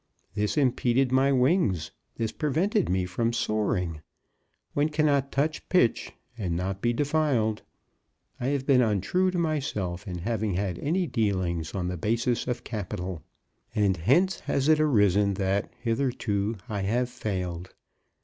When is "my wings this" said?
1.11-2.31